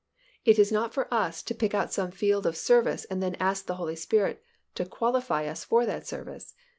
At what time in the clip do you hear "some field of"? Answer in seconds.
1.93-2.57